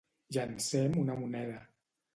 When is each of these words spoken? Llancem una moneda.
Llancem 0.37 0.97
una 1.05 1.21
moneda. 1.21 1.65